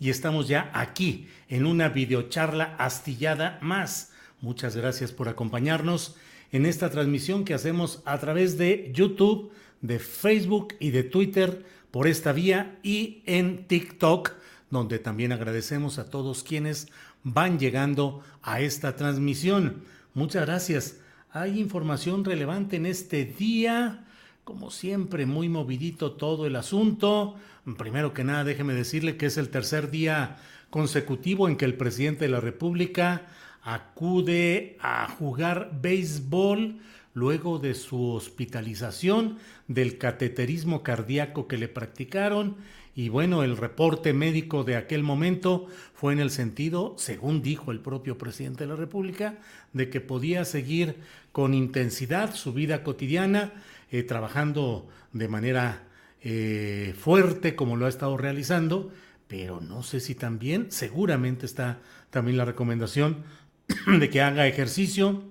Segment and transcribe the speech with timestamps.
[0.00, 4.12] y estamos ya aquí en una videocharla astillada más.
[4.40, 6.16] Muchas gracias por acompañarnos
[6.52, 12.06] en esta transmisión que hacemos a través de YouTube, de Facebook y de Twitter por
[12.06, 14.32] esta vía y en TikTok,
[14.70, 16.88] donde también agradecemos a todos quienes
[17.24, 19.82] van llegando a esta transmisión.
[20.14, 20.96] Muchas gracias.
[21.30, 24.04] Hay información relevante en este día.
[24.48, 27.34] Como siempre, muy movidito todo el asunto.
[27.76, 30.38] Primero que nada, déjeme decirle que es el tercer día
[30.70, 33.26] consecutivo en que el presidente de la República
[33.62, 36.78] acude a jugar béisbol
[37.12, 42.56] luego de su hospitalización del cateterismo cardíaco que le practicaron.
[42.94, 47.80] Y bueno, el reporte médico de aquel momento fue en el sentido, según dijo el
[47.80, 49.40] propio presidente de la República,
[49.74, 50.96] de que podía seguir
[51.32, 53.52] con intensidad su vida cotidiana
[53.90, 55.84] eh, trabajando de manera
[56.20, 58.92] eh, fuerte como lo ha estado realizando,
[59.28, 63.24] pero no sé si también, seguramente está también la recomendación
[63.86, 65.22] de que haga ejercicio.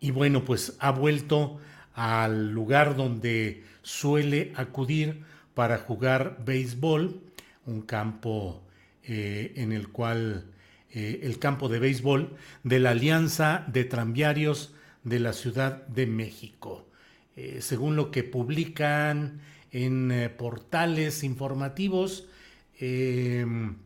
[0.00, 1.60] Y bueno, pues ha vuelto
[1.94, 5.22] al lugar donde suele acudir
[5.54, 7.20] para jugar béisbol,
[7.66, 8.64] un campo
[9.04, 10.46] eh, en el cual
[10.90, 16.86] el campo de béisbol de la Alianza de Tranviarios de la Ciudad de México.
[17.36, 22.26] Eh, según lo que publican en eh, portales informativos,
[22.78, 23.76] em,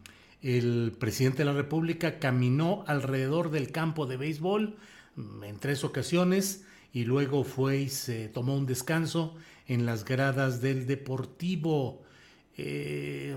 [0.43, 4.77] el presidente de la República caminó alrededor del campo de béisbol
[5.15, 9.37] mm, en tres ocasiones y luego fue se tomó un descanso
[9.69, 12.03] en las gradas del Deportivo.
[12.57, 13.37] Eh,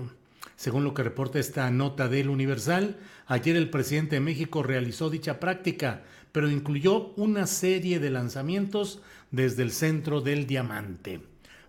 [0.56, 5.40] según lo que reporta esta nota del Universal, ayer el presidente de México realizó dicha
[5.40, 11.20] práctica, pero incluyó una serie de lanzamientos desde el centro del diamante.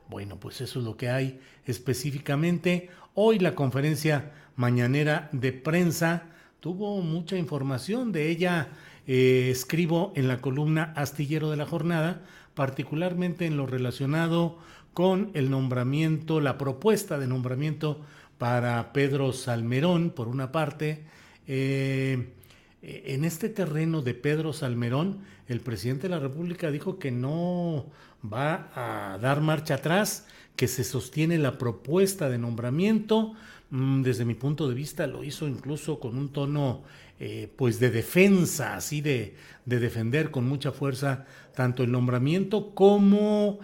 [0.10, 2.90] Bueno, pues eso es lo que hay específicamente.
[3.14, 6.24] Hoy la conferencia mañanera de prensa
[6.60, 8.12] tuvo mucha información.
[8.12, 8.70] De ella
[9.08, 12.22] eh, escribo en la columna astillero de la jornada,
[12.54, 14.58] particularmente en lo relacionado
[14.94, 18.02] con el nombramiento, la propuesta de nombramiento
[18.38, 21.06] para Pedro Salmerón, por una parte.
[21.48, 22.34] Eh,
[22.82, 27.86] en este terreno de Pedro Salmerón, el presidente de la República dijo que no
[28.26, 30.26] va a dar marcha atrás,
[30.56, 33.34] que se sostiene la propuesta de nombramiento.
[33.70, 36.84] Mm, desde mi punto de vista lo hizo incluso con un tono
[37.20, 41.26] eh, pues de defensa, así de, defender con mucha fuerza
[41.56, 43.60] tanto el nombramiento como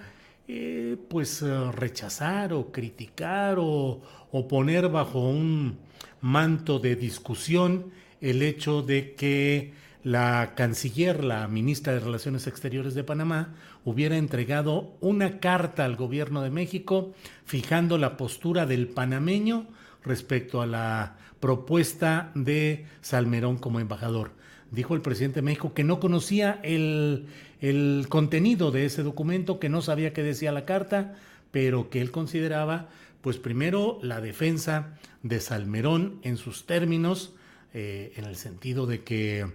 [0.48, 4.02] eh, pues rechazar o criticar o,
[4.32, 5.80] o poner bajo un
[6.22, 7.92] manto de discusión
[8.22, 9.74] el hecho de que
[10.04, 16.42] la canciller, la ministra de Relaciones Exteriores de Panamá, hubiera entregado una carta al gobierno
[16.42, 17.14] de México
[17.46, 19.68] fijando la postura del panameño
[20.04, 24.32] respecto a la propuesta de Salmerón como embajador.
[24.72, 27.28] Dijo el presidente de México que no conocía el,
[27.62, 31.16] el contenido de ese documento, que no sabía qué decía la carta,
[31.52, 32.90] pero que él consideraba,
[33.22, 37.34] pues primero, la defensa de Salmerón en sus términos,
[37.80, 39.46] eh, en el sentido de que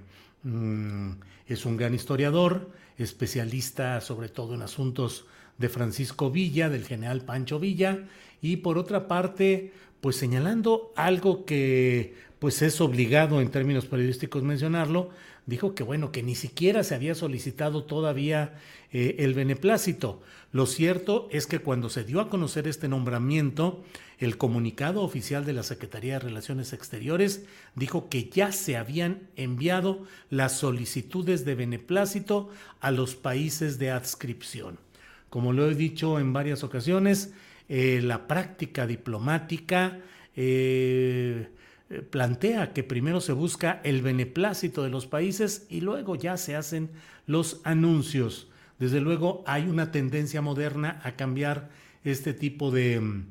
[0.45, 1.11] mm,
[1.49, 5.27] es un gran historiador, especialista sobre todo en asuntos
[5.59, 8.05] de Francisco Villa, del general Pancho Villa,
[8.41, 15.11] y por otra parte, pues señalando algo que pues es obligado en términos periodísticos mencionarlo,
[15.47, 18.55] dijo que bueno, que ni siquiera se había solicitado todavía
[18.93, 20.23] eh, el beneplácito.
[20.53, 23.83] Lo cierto es que cuando se dio a conocer este nombramiento,
[24.19, 27.45] el comunicado oficial de la Secretaría de Relaciones Exteriores
[27.75, 32.51] dijo que ya se habían enviado las solicitudes de beneplácito
[32.81, 34.79] a los países de adscripción.
[35.29, 37.33] Como lo he dicho en varias ocasiones,
[37.69, 39.99] eh, la práctica diplomática
[40.37, 41.49] eh,
[42.01, 46.91] plantea que primero se busca el beneplácito de los países y luego ya se hacen
[47.27, 48.49] los anuncios.
[48.79, 51.71] Desde luego hay una tendencia moderna a cambiar
[52.05, 53.27] este tipo de mm,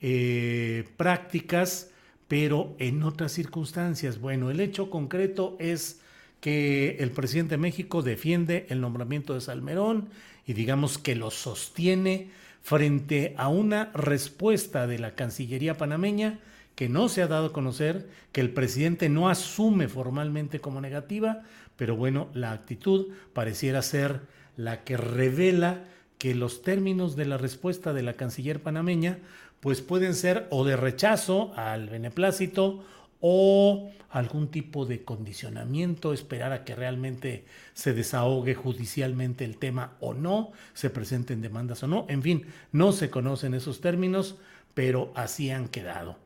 [0.00, 1.90] eh, prácticas,
[2.26, 4.20] pero en otras circunstancias.
[4.20, 6.00] Bueno, el hecho concreto es
[6.40, 10.08] que el presidente de México defiende el nombramiento de Salmerón
[10.46, 12.30] y digamos que lo sostiene
[12.62, 16.40] frente a una respuesta de la Cancillería panameña
[16.78, 21.42] que no se ha dado a conocer, que el presidente no asume formalmente como negativa,
[21.74, 24.20] pero bueno, la actitud pareciera ser
[24.56, 25.86] la que revela
[26.18, 29.18] que los términos de la respuesta de la canciller panameña
[29.58, 32.84] pues pueden ser o de rechazo al beneplácito
[33.18, 40.14] o algún tipo de condicionamiento, esperar a que realmente se desahogue judicialmente el tema o
[40.14, 44.36] no, se presenten demandas o no, en fin, no se conocen esos términos,
[44.74, 46.16] pero así han quedado.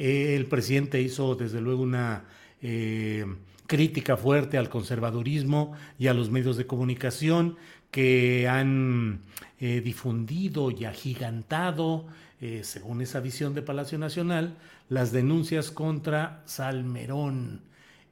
[0.00, 2.24] El presidente hizo desde luego una
[2.62, 3.26] eh,
[3.66, 7.56] crítica fuerte al conservadurismo y a los medios de comunicación
[7.90, 9.20] que han
[9.58, 12.06] eh, difundido y agigantado
[12.40, 14.56] eh, según esa visión de Palacio Nacional,
[14.88, 17.60] las denuncias contra Salmerón.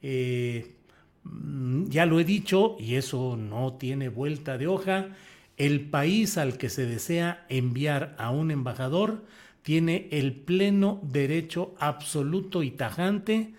[0.02, 0.66] Ya
[2.06, 5.08] lo he dicho y eso no tiene vuelta de hoja.
[5.56, 9.24] El país al que se desea enviar a un embajador
[9.68, 13.52] tiene el pleno derecho absoluto y tajante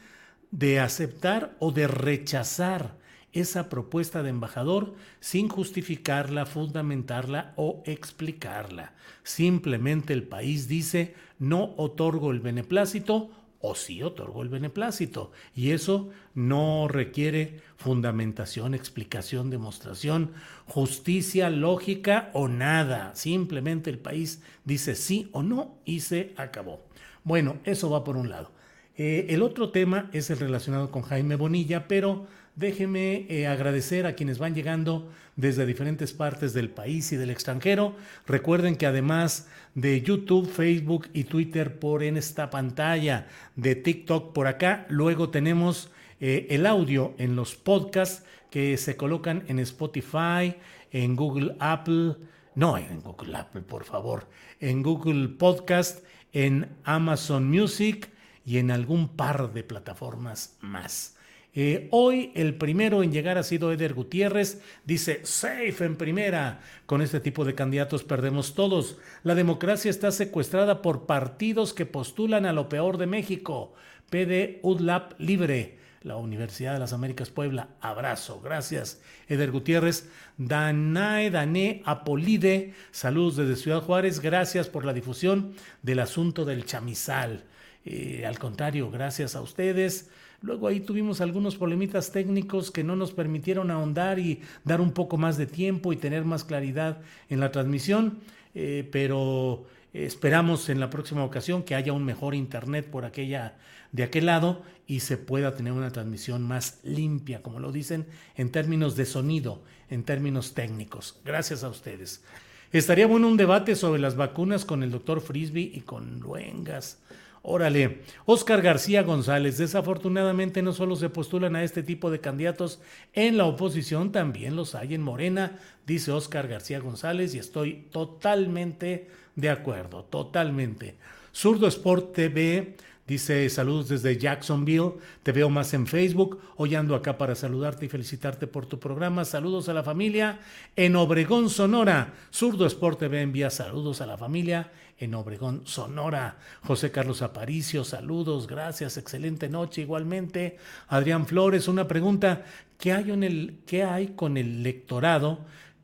[0.50, 2.96] de aceptar o de rechazar
[3.32, 8.94] esa propuesta de embajador sin justificarla, fundamentarla o explicarla.
[9.22, 13.30] Simplemente el país dice no otorgo el beneplácito
[13.62, 15.32] o sí otorgo el beneplácito.
[15.56, 20.32] Y eso no requiere fundamentación, explicación, demostración,
[20.66, 23.14] justicia, lógica o nada.
[23.16, 26.86] Simplemente el país dice sí o no y se acabó.
[27.24, 28.52] Bueno, eso va por un lado.
[28.98, 32.28] Eh, el otro tema es el relacionado con Jaime Bonilla, pero
[32.60, 37.96] Déjeme eh, agradecer a quienes van llegando desde diferentes partes del país y del extranjero.
[38.28, 44.48] Recuerden que además de YouTube, Facebook y Twitter por en esta pantalla, de TikTok por
[44.48, 45.90] acá, luego tenemos
[46.20, 50.58] eh, el audio en los podcasts que se colocan en Spotify,
[50.92, 52.18] en Google Apple,
[52.56, 54.28] no en Google Apple, por favor,
[54.60, 56.04] en Google Podcast,
[56.34, 58.10] en Amazon Music
[58.44, 61.16] y en algún par de plataformas más.
[61.56, 64.62] Eh, hoy el primero en llegar ha sido Eder Gutiérrez.
[64.86, 66.62] Dice, safe en primera.
[66.86, 68.98] Con este tipo de candidatos perdemos todos.
[69.24, 73.74] La democracia está secuestrada por partidos que postulan a lo peor de México.
[74.10, 75.80] PD UDLAP libre.
[76.02, 77.70] La Universidad de las Américas Puebla.
[77.82, 78.40] Abrazo.
[78.42, 79.02] Gracias.
[79.28, 80.08] Eder Gutiérrez.
[80.38, 82.74] Danae Dané Apolide.
[82.92, 84.22] Saludos desde Ciudad Juárez.
[84.22, 87.44] Gracias por la difusión del asunto del chamizal.
[87.86, 90.10] Eh, al contrario, gracias a ustedes.
[90.42, 95.18] Luego ahí tuvimos algunos problemitas técnicos que no nos permitieron ahondar y dar un poco
[95.18, 98.20] más de tiempo y tener más claridad en la transmisión,
[98.56, 103.58] eh, pero esperamos en la próxima ocasión que haya un mejor internet por aquella
[103.92, 108.52] de aquel lado y se pueda tener una transmisión más limpia, como lo dicen, en
[108.52, 111.20] términos de sonido, en términos técnicos.
[111.26, 112.24] Gracias a ustedes.
[112.72, 117.00] Estaría bueno un debate sobre las vacunas con el doctor Frisby y con Luengas.
[117.42, 122.82] Órale, Oscar García González, desafortunadamente no solo se postulan a este tipo de candidatos
[123.14, 129.08] en la oposición, también los hay en Morena, dice Oscar García González, y estoy totalmente
[129.36, 130.96] de acuerdo, totalmente.
[131.34, 132.76] Zurdo Sport TV
[133.10, 134.92] Dice saludos desde Jacksonville,
[135.24, 139.26] te veo más en Facebook, hoy ando acá para saludarte y felicitarte por tu programa.
[139.26, 140.42] Saludos a la familia
[140.76, 142.14] en Obregón, Sonora.
[142.32, 146.38] Zurdo Sport TV envía saludos a la familia en Obregón, Sonora.
[146.64, 150.58] José Carlos Aparicio, saludos, gracias, excelente noche igualmente.
[150.88, 152.46] Adrián Flores, una pregunta,
[152.78, 155.40] ¿qué hay, en el, qué hay con el lectorado?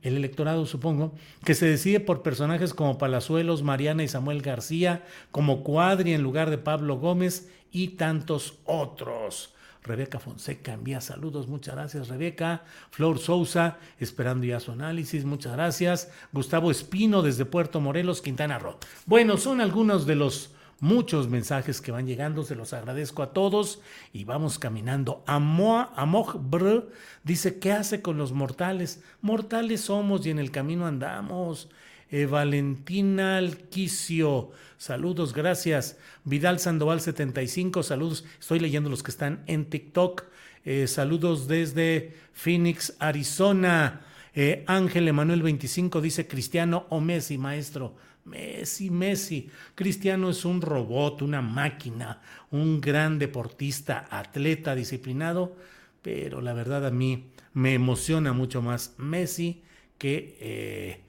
[0.06, 5.64] el electorado supongo, que se decide por personajes como Palazuelos, Mariana y Samuel García, como
[5.64, 9.55] Cuadri en lugar de Pablo Gómez y tantos otros.
[9.86, 12.64] Rebeca Fonseca envía saludos, muchas gracias Rebeca.
[12.90, 16.12] Flor Sousa, esperando ya su análisis, muchas gracias.
[16.34, 18.78] Gustavo Espino desde Puerto Morelos, Quintana Roo.
[19.06, 23.80] Bueno, son algunos de los muchos mensajes que van llegando, se los agradezco a todos
[24.12, 25.24] y vamos caminando.
[25.26, 26.90] Amoa, Amoj Br
[27.24, 29.04] dice, ¿qué hace con los mortales?
[29.22, 31.70] Mortales somos y en el camino andamos.
[32.12, 35.98] Eh, Valentina Alquicio, saludos, gracias.
[36.24, 38.26] Vidal Sandoval 75, saludos.
[38.40, 40.26] Estoy leyendo los que están en TikTok.
[40.66, 44.02] Eh, saludos desde Phoenix, Arizona.
[44.36, 47.96] Eh, Ángel Emanuel 25 dice Cristiano o Messi, maestro.
[48.24, 49.50] Messi, Messi.
[49.74, 52.22] Cristiano es un robot, una máquina,
[52.52, 55.56] un gran deportista, atleta, disciplinado,
[56.04, 59.64] pero la verdad a mí me emociona mucho más Messi
[59.98, 61.05] que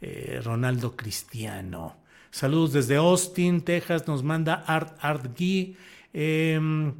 [0.00, 1.96] eh, eh, Ronaldo Cristiano.
[2.30, 5.76] Saludos desde Austin, Texas, nos manda Art Art Guy.
[6.12, 6.94] Em,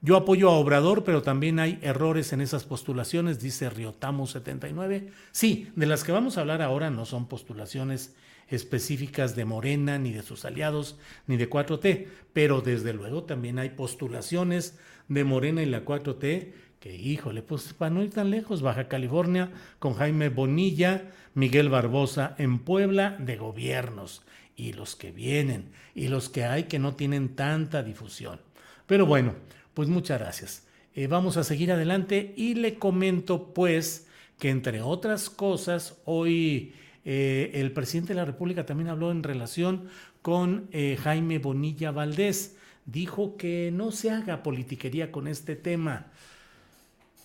[0.00, 5.10] yo apoyo a Obrador, pero también hay errores en esas postulaciones, dice Riotamo79.
[5.30, 8.16] Sí, de las que vamos a hablar ahora no son postulaciones
[8.48, 13.70] específicas de Morena, ni de sus aliados, ni de 4T, pero desde luego también hay
[13.70, 14.78] postulaciones
[15.08, 19.52] de Morena y la 4T que, híjole, pues para no ir tan lejos, Baja California,
[19.78, 24.22] con Jaime Bonilla, Miguel Barbosa en Puebla, de gobiernos,
[24.56, 28.40] y los que vienen, y los que hay que no tienen tanta difusión.
[28.86, 29.36] Pero bueno,
[29.74, 30.66] pues muchas gracias.
[30.96, 34.08] Eh, vamos a seguir adelante y le comento pues
[34.40, 36.74] que entre otras cosas, hoy
[37.04, 39.88] eh, el presidente de la República también habló en relación
[40.20, 42.56] con eh, Jaime Bonilla Valdés.
[42.86, 46.10] Dijo que no se haga politiquería con este tema.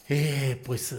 [0.10, 0.96] Eh, pues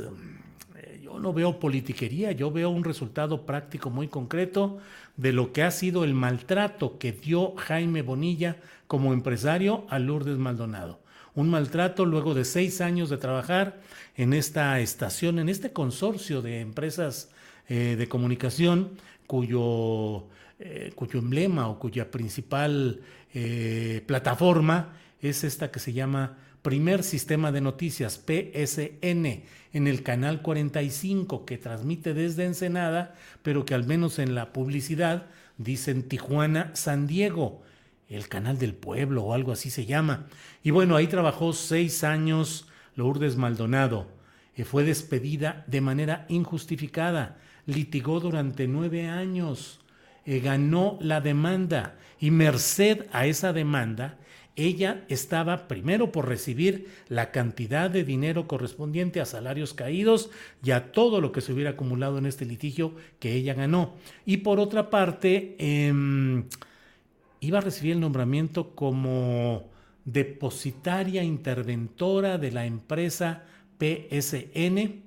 [1.03, 4.79] yo no veo politiquería, yo veo un resultado práctico muy concreto
[5.17, 10.39] de lo que ha sido el maltrato que dio Jaime Bonilla como empresario a Lourdes
[10.39, 11.01] Maldonado.
[11.35, 13.81] Un maltrato luego de seis años de trabajar
[14.17, 17.31] en esta estación, en este consorcio de empresas
[17.69, 18.91] eh, de comunicación
[19.27, 20.27] cuyo,
[20.59, 23.01] eh, cuyo emblema o cuya principal
[23.35, 30.43] eh, plataforma es esta que se llama Primer Sistema de Noticias, PSN, en el canal
[30.43, 37.07] 45 que transmite desde Ensenada, pero que al menos en la publicidad dicen Tijuana, San
[37.07, 37.63] Diego,
[38.09, 40.27] el canal del pueblo o algo así se llama.
[40.63, 44.09] Y bueno, ahí trabajó seis años Lourdes Maldonado.
[44.65, 47.37] fue despedida de manera injustificada
[47.69, 49.81] litigó durante nueve años,
[50.25, 54.17] ganó la demanda y merced a esa demanda,
[54.59, 60.31] ella estaba primero por recibir la cantidad de dinero correspondiente a salarios caídos
[60.65, 63.95] y a todo lo que se hubiera acumulado en este litigio que ella ganó.
[64.27, 66.45] Y por otra parte, em,
[67.41, 69.71] iba a recibir el nombramiento como
[70.05, 73.45] depositaria interventora de la empresa
[73.79, 75.03] PSN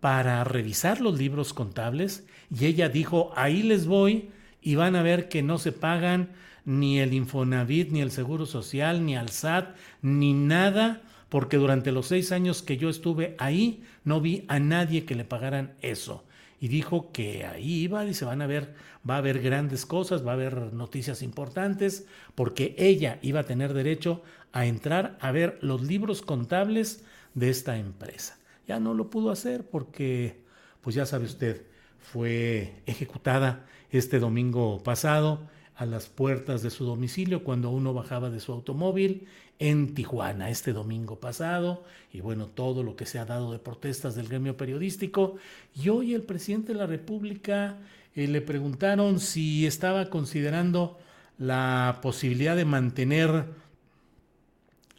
[0.00, 4.30] para revisar los libros contables y ella dijo, ahí les voy
[4.62, 6.30] y van a ver que no se pagan
[6.66, 12.08] ni el Infonavit, ni el Seguro Social, ni al SAT, ni nada, porque durante los
[12.08, 16.24] seis años que yo estuve ahí no vi a nadie que le pagaran eso.
[16.60, 18.74] Y dijo que ahí iba y se van a ver,
[19.08, 23.72] va a haber grandes cosas, va a haber noticias importantes, porque ella iba a tener
[23.72, 29.30] derecho a entrar a ver los libros contables de esta empresa ya no lo pudo
[29.30, 30.40] hacer porque,
[30.80, 31.66] pues ya sabe usted,
[31.98, 38.40] fue ejecutada este domingo pasado a las puertas de su domicilio cuando uno bajaba de
[38.40, 39.26] su automóvil
[39.58, 41.84] en Tijuana este domingo pasado.
[42.12, 45.36] Y bueno, todo lo que se ha dado de protestas del gremio periodístico.
[45.74, 47.76] Y hoy el presidente de la República
[48.14, 50.98] eh, le preguntaron si estaba considerando
[51.38, 53.44] la posibilidad de mantener,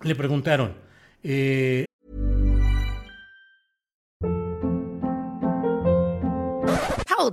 [0.01, 0.73] le preguntaron,
[1.23, 1.86] eh,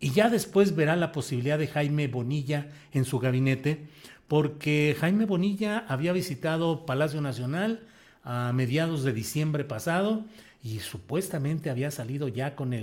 [0.00, 3.86] Y ya después verá la posibilidad de Jaime Bonilla en su gabinete,
[4.28, 7.86] porque Jaime Bonilla había visitado Palacio Nacional
[8.24, 10.24] a mediados de diciembre pasado
[10.62, 12.74] y supuestamente había salido ya con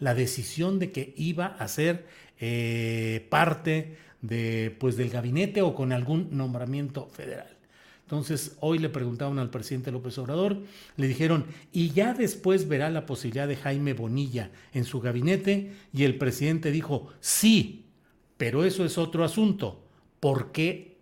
[0.00, 2.06] la decisión de que iba a ser
[2.40, 3.98] eh, parte
[4.78, 7.57] pues, del gabinete o con algún nombramiento federal.
[8.08, 10.62] Entonces, hoy le preguntaban al presidente López Obrador,
[10.96, 16.04] le dijeron, y ya después verá la posibilidad de Jaime Bonilla en su gabinete, y
[16.04, 17.84] el presidente dijo, sí,
[18.38, 19.84] pero eso es otro asunto.
[20.20, 20.96] ¿Por qué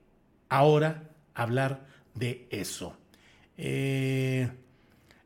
[0.49, 1.87] ahora hablar
[2.17, 2.97] de eso?
[3.57, 4.51] Eh,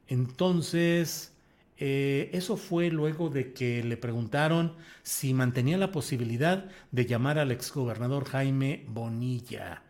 [0.07, 1.33] entonces,
[1.79, 7.53] eh, eso fue luego de que le preguntaron si mantenía la posibilidad de llamar al
[7.53, 9.83] exgobernador Jaime Bonilla.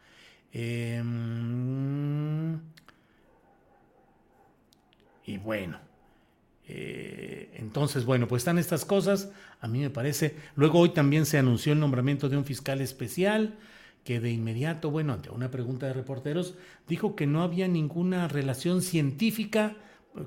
[0.53, 1.01] Em,
[5.27, 5.79] y bueno,
[6.67, 9.31] eh, entonces, bueno, pues están estas cosas,
[9.61, 10.37] a mí me parece.
[10.57, 13.57] Luego hoy también se anunció el nombramiento de un fiscal especial
[14.05, 16.55] que de inmediato, bueno, ante una pregunta de reporteros,
[16.89, 19.77] dijo que no había ninguna relación científica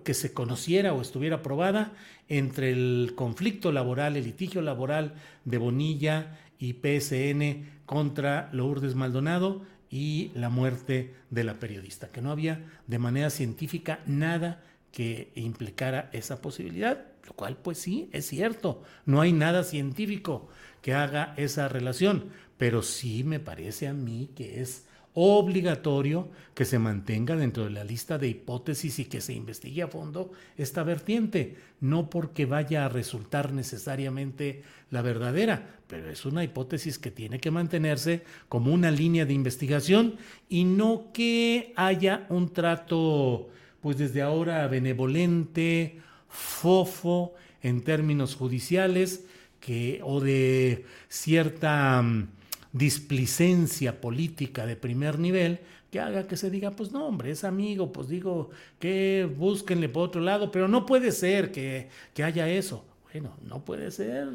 [0.03, 1.92] que se conociera o estuviera probada
[2.30, 10.31] entre el conflicto laboral, el litigio laboral de Bonilla y PSN contra Lourdes Maldonado y
[10.33, 16.41] la muerte de la periodista, que no había de manera científica nada que implicara esa
[16.41, 20.50] posibilidad, lo cual pues sí, es cierto, no hay nada científico
[20.81, 26.79] que haga esa relación, pero sí me parece a mí que es obligatorio que se
[26.79, 31.58] mantenga dentro de la lista de hipótesis y que se investigue a fondo esta vertiente,
[31.82, 37.51] no porque vaya a resultar necesariamente la verdadera, pero es una hipótesis que tiene que
[37.51, 40.15] mantenerse como una línea de investigación
[40.50, 43.50] y no que haya un trato,
[43.82, 49.25] pues desde ahora benevolente, fofo en términos judiciales,
[49.60, 52.27] que, o de cierta mm,
[52.74, 55.60] displicencia política de primer nivel
[55.92, 58.50] que haga que se diga, pues no, hombre, es amigo, pues digo,
[58.80, 61.89] que búsquenle por otro lado, pero no puede ser que,
[62.24, 62.84] haya eso.
[63.12, 64.27] Bueno, no puede ser.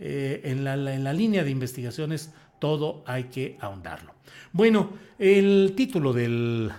[0.00, 4.14] Eh, en, la, en la línea de investigaciones todo hay que ahondarlo.
[4.52, 6.72] Bueno, el título del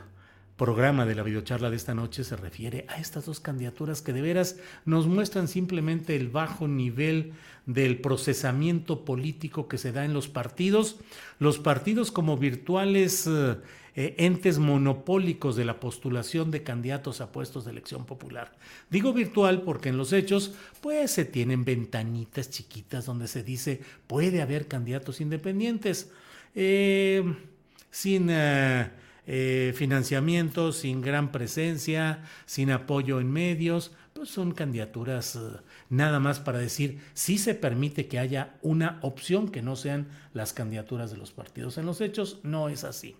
[0.62, 4.22] programa de la videocharla de esta noche se refiere a estas dos candidaturas que de
[4.22, 7.34] veras nos muestran simplemente el bajo nivel
[7.66, 10.98] del procesamiento político que se da en los partidos,
[11.40, 13.56] los partidos como virtuales eh,
[13.96, 18.56] eh, entes monopólicos de la postulación de candidatos a puestos de elección popular.
[18.92, 24.44] Digo virtual porque en los hechos pues se tienen ventanitas chiquitas donde se dice puede
[24.44, 26.12] haber candidatos independientes.
[26.54, 27.24] Eh,
[27.90, 28.90] sin eh,
[29.26, 35.40] financiamiento, sin gran presencia, sin apoyo en medios, pues son candidaturas eh,
[35.90, 40.54] nada más para decir si se permite que haya una opción que no sean las
[40.54, 41.78] candidaturas de los partidos.
[41.78, 43.16] En los hechos no es así.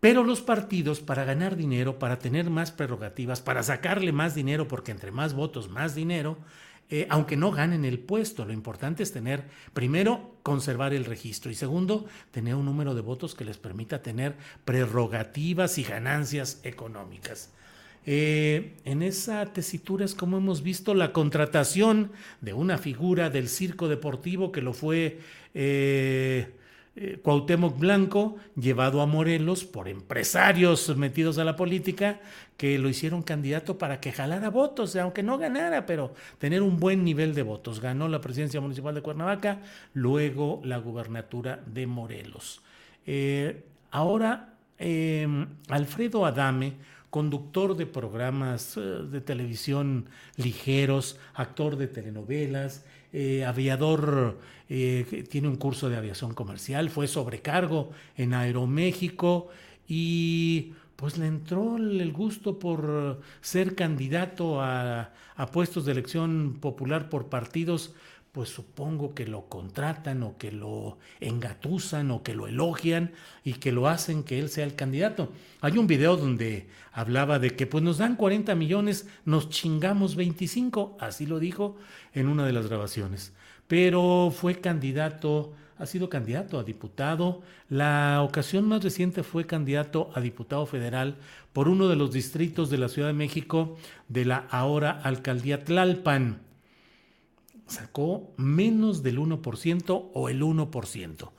[0.00, 4.92] Pero los partidos, para ganar dinero, para tener más prerrogativas, para sacarle más dinero, porque
[4.92, 6.38] entre más votos, más dinero,
[6.90, 8.44] eh, aunque no ganen el puesto.
[8.44, 13.34] Lo importante es tener, primero, conservar el registro y segundo, tener un número de votos
[13.34, 17.50] que les permita tener prerrogativas y ganancias económicas.
[18.06, 23.86] Eh, en esa tesitura es como hemos visto la contratación de una figura del circo
[23.86, 25.20] deportivo que lo fue
[25.52, 26.48] eh,
[27.00, 32.18] eh, Cuauhtémoc Blanco, llevado a Morelos por empresarios metidos a la política,
[32.56, 37.04] que lo hicieron candidato para que jalara votos, aunque no ganara, pero tener un buen
[37.04, 37.78] nivel de votos.
[37.78, 39.60] Ganó la presidencia municipal de Cuernavaca,
[39.94, 42.62] luego la gubernatura de Morelos.
[43.06, 46.74] Eh, ahora, em, Alfredo Adame,
[47.10, 55.56] conductor de programas eh, de televisión ligeros, actor de telenovelas, eh, aviador, eh, tiene un
[55.56, 59.48] curso de aviación comercial, fue sobrecargo en Aeroméxico
[59.86, 67.08] y pues le entró el gusto por ser candidato a, a puestos de elección popular
[67.08, 67.94] por partidos
[68.32, 73.12] pues supongo que lo contratan o que lo engatusan o que lo elogian
[73.42, 75.32] y que lo hacen que él sea el candidato.
[75.60, 80.98] Hay un video donde hablaba de que pues nos dan 40 millones, nos chingamos 25,
[81.00, 81.76] así lo dijo
[82.12, 83.32] en una de las grabaciones.
[83.66, 87.42] Pero fue candidato, ha sido candidato a diputado.
[87.68, 91.16] La ocasión más reciente fue candidato a diputado federal
[91.52, 93.76] por uno de los distritos de la Ciudad de México
[94.08, 96.47] de la ahora alcaldía Tlalpan
[97.68, 101.30] sacó menos del 1% o el 1%.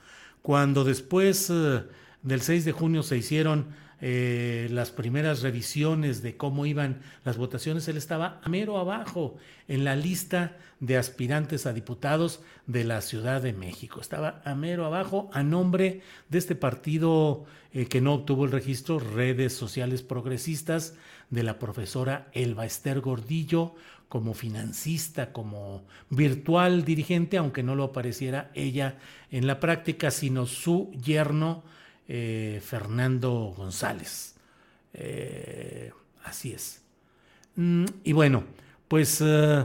[0.42, 1.82] Cuando después eh,
[2.22, 3.68] del 6 de junio se hicieron
[4.02, 9.36] eh, las primeras revisiones de cómo iban las votaciones, él estaba mero abajo
[9.68, 14.00] en la lista de aspirantes a diputados de la Ciudad de México.
[14.00, 18.98] Estaba a mero abajo a nombre de este partido eh, que no obtuvo el registro,
[18.98, 20.94] Redes Sociales Progresistas,
[21.28, 23.74] de la profesora Elba Ester Gordillo,
[24.10, 28.98] como financista, como virtual dirigente, aunque no lo apareciera ella
[29.30, 31.62] en la práctica, sino su yerno
[32.08, 34.34] eh, Fernando González.
[34.94, 35.92] Eh,
[36.24, 36.82] así es.
[37.54, 38.42] Mm, y bueno,
[38.88, 39.64] pues eh,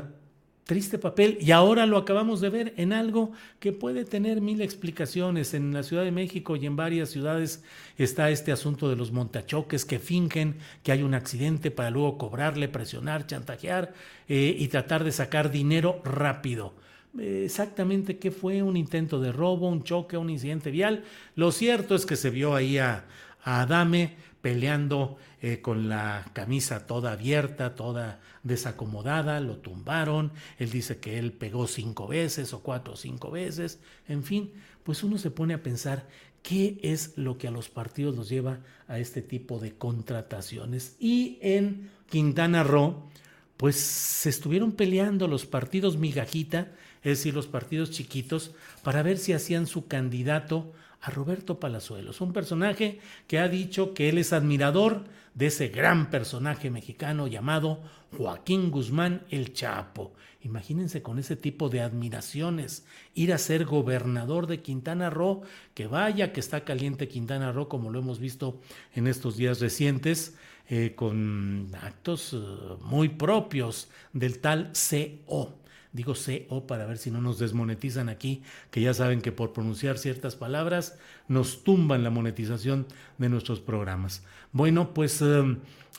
[0.66, 1.38] triste papel.
[1.40, 5.54] Y ahora lo acabamos de ver en algo que puede tener mil explicaciones.
[5.54, 7.64] En la Ciudad de México y en varias ciudades
[7.98, 12.68] está este asunto de los montachoques que fingen que hay un accidente para luego cobrarle,
[12.68, 13.94] presionar, chantajear
[14.28, 16.74] y tratar de sacar dinero rápido
[17.18, 21.06] exactamente qué fue, un intento de robo, un choque, un incidente vial.
[21.36, 23.06] Lo cierto es que se vio ahí a,
[23.46, 31.18] Adame peleando eh, con la camisa toda abierta, toda desacomodada, lo tumbaron, él dice que
[31.18, 34.52] él pegó cinco veces o cuatro o cinco veces, en fin,
[34.84, 36.08] pues uno se pone a pensar
[36.44, 40.96] qué es lo que a los partidos los lleva a este tipo de contrataciones.
[41.00, 43.10] Y en Quintana Roo,
[43.58, 48.52] pues se estuvieron peleando los partidos migajita, es decir, los partidos chiquitos,
[48.84, 50.72] para ver si hacían su candidato
[51.06, 55.04] a Roberto Palazuelos, un personaje que ha dicho que él es admirador
[55.36, 57.80] de ese gran personaje mexicano llamado
[58.18, 60.14] Joaquín Guzmán el Chapo.
[60.42, 65.44] Imagínense con ese tipo de admiraciones, ir a ser gobernador de Quintana Roo,
[65.76, 68.60] que vaya que está caliente Quintana Roo, como lo hemos visto
[68.96, 70.36] en estos días recientes,
[70.70, 72.38] eh, con actos eh,
[72.82, 75.65] muy propios del tal CO.
[75.96, 79.98] Digo CO para ver si no nos desmonetizan aquí, que ya saben que por pronunciar
[79.98, 82.86] ciertas palabras nos tumban la monetización
[83.18, 84.22] de nuestros programas.
[84.52, 85.24] Bueno, pues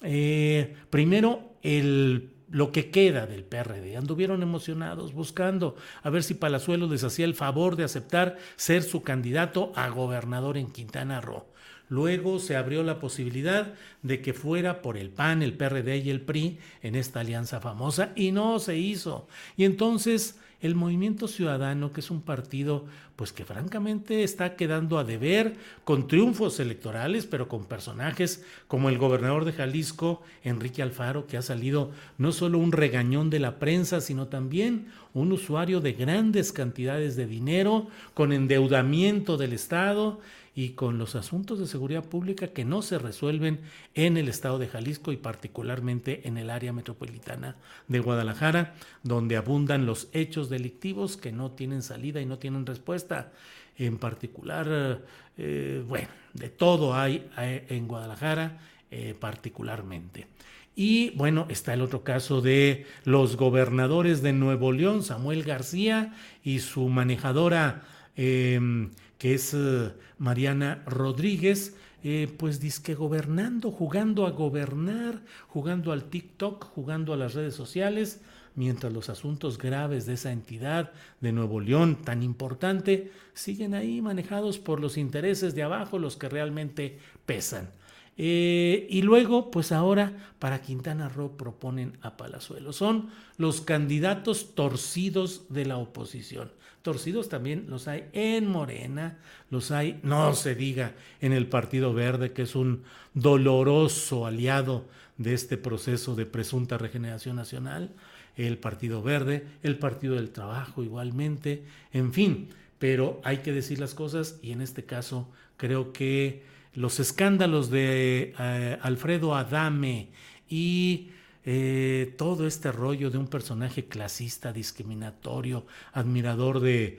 [0.02, 3.96] eh, primero el lo que queda del PRD.
[3.96, 9.02] Anduvieron emocionados buscando a ver si Palazuelos les hacía el favor de aceptar ser su
[9.02, 11.46] candidato a gobernador en Quintana Roo.
[11.88, 16.20] Luego se abrió la posibilidad de que fuera por el PAN, el PRD y el
[16.20, 19.28] PRI en esta alianza famosa y no se hizo.
[19.56, 25.04] Y entonces el Movimiento Ciudadano, que es un partido pues que francamente está quedando a
[25.04, 31.36] deber con triunfos electorales, pero con personajes como el gobernador de Jalisco, Enrique Alfaro, que
[31.36, 36.52] ha salido no solo un regañón de la prensa, sino también un usuario de grandes
[36.52, 40.20] cantidades de dinero, con endeudamiento del Estado
[40.56, 43.60] y con los asuntos de seguridad pública que no se resuelven
[43.94, 47.56] en el estado de Jalisco y particularmente en el área metropolitana
[47.88, 53.32] de Guadalajara, donde abundan los hechos delictivos que no tienen salida y no tienen respuesta.
[53.76, 55.02] En particular,
[55.36, 58.58] eh, bueno, de todo hay eh, en Guadalajara
[58.90, 60.26] eh, particularmente.
[60.74, 66.60] Y bueno, está el otro caso de los gobernadores de Nuevo León, Samuel García y
[66.60, 67.82] su manejadora
[68.16, 76.04] em, que es eh, Mariana Rodríguez, eh, pues disque gobernando, jugando a gobernar, jugando al
[76.04, 78.20] TikTok, jugando a las redes sociales,
[78.54, 84.58] mientras los asuntos graves de esa entidad de Nuevo León tan importante siguen ahí manejados
[84.58, 87.70] por los intereses de abajo, los que realmente pesan.
[88.18, 92.72] Eh, y luego, pues ahora para Quintana Roo proponen a Palazuelo.
[92.72, 96.50] Son los candidatos torcidos de la oposición.
[96.82, 99.18] Torcidos también los hay en Morena,
[99.50, 104.84] los hay, no se diga, en el Partido Verde, que es un doloroso aliado
[105.18, 107.90] de este proceso de presunta regeneración nacional.
[108.36, 113.94] El Partido Verde, el Partido del Trabajo igualmente, en fin, pero hay que decir las
[113.94, 116.44] cosas y en este caso creo que
[116.76, 120.10] los escándalos de eh, Alfredo Adame
[120.48, 121.08] y
[121.44, 126.98] eh, todo este rollo de un personaje clasista, discriminatorio, admirador de,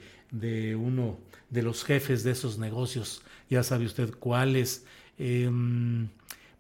[0.76, 4.84] uno de los jefes de esos negocios, ya sabe usted cuáles,
[5.18, 6.10] em,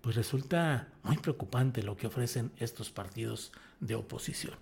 [0.01, 4.53] pues resulta muy preocupante lo que ofrecen estos partidos de oposición.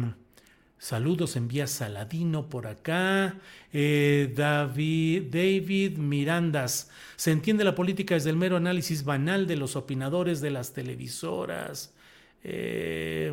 [0.82, 3.36] Saludos, envía Saladino por acá.
[3.72, 6.90] Eh, David, Mirandas.
[7.14, 11.94] Se entiende la política desde el mero análisis banal de los opinadores de las televisoras.
[12.42, 13.32] Eh,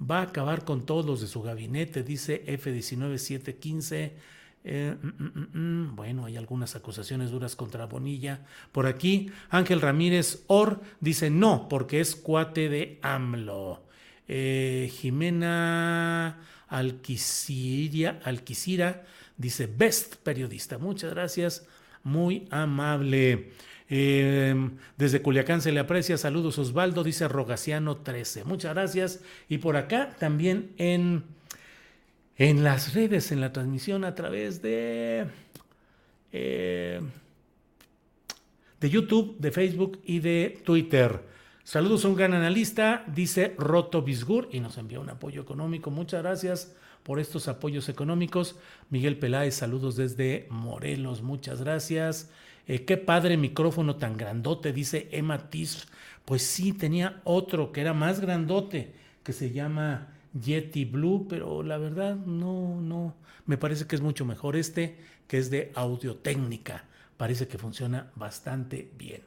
[0.00, 4.12] va a acabar con todos los de su gabinete, dice F19715.
[4.62, 8.46] Eh, mm, mm, mm, bueno, hay algunas acusaciones duras contra Bonilla.
[8.70, 13.82] Por aquí, Ángel Ramírez Or dice no, porque es cuate de AMLO.
[14.28, 16.38] Jimena
[16.70, 19.04] Alquicira, Alquicira
[19.36, 20.78] dice, best periodista.
[20.78, 21.66] Muchas gracias,
[22.04, 23.50] muy amable.
[23.88, 26.16] Em, desde Culiacán se le aprecia.
[26.16, 28.44] Saludos Osvaldo, dice Rogaciano 13.
[28.44, 29.20] Muchas gracias.
[29.48, 31.24] Y por acá también en,
[32.36, 35.26] en las redes, en la transmisión a través de,
[36.32, 37.00] eh,
[38.80, 41.20] de YouTube, de Facebook y de Twitter.
[41.70, 45.92] Saludos a un gran analista, dice Roto Bisgur, y nos envía un apoyo económico.
[45.92, 48.56] Muchas gracias por estos apoyos económicos.
[48.88, 52.28] Miguel Peláez, saludos desde Morelos, muchas gracias.
[52.66, 55.86] Eh, qué padre micrófono tan grandote, dice Emma Tis.
[56.24, 61.78] Pues sí, tenía otro que era más grandote, que se llama Yeti Blue, pero la
[61.78, 63.14] verdad no, no,
[63.46, 66.86] me parece que es mucho mejor este, que es de audio técnica.
[67.16, 69.22] Parece que funciona bastante bien.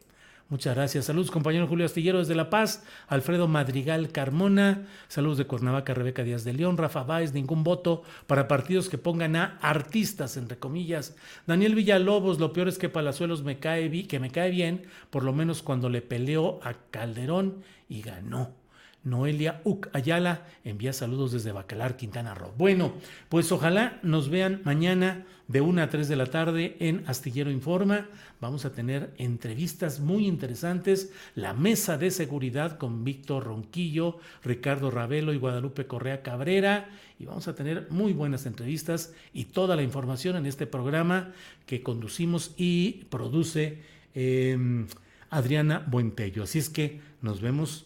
[0.49, 1.06] Muchas gracias.
[1.06, 6.43] Saludos, compañero Julio Astillero desde La Paz, Alfredo Madrigal Carmona, saludos de Cuernavaca, Rebeca Díaz
[6.43, 11.15] de León, Rafa Báez, ningún voto para partidos que pongan a artistas, entre comillas.
[11.47, 15.34] Daniel Villalobos, lo peor es que Palazuelos me cae, que me cae bien, por lo
[15.34, 18.62] menos cuando le peleó a Calderón y ganó.
[19.03, 22.53] Noelia Uc Ayala envía saludos desde Bacalar, Quintana Roo.
[22.57, 22.93] Bueno,
[23.29, 28.07] pues ojalá nos vean mañana de 1 a 3 de la tarde en Astillero Informa.
[28.39, 31.11] Vamos a tener entrevistas muy interesantes.
[31.35, 36.89] La mesa de seguridad con Víctor Ronquillo, Ricardo Ravelo y Guadalupe Correa Cabrera.
[37.19, 41.33] Y vamos a tener muy buenas entrevistas y toda la información en este programa
[41.65, 43.81] que conducimos y produce
[44.15, 44.87] em,
[45.29, 46.43] Adriana Buentello.
[46.43, 47.85] Así es que nos vemos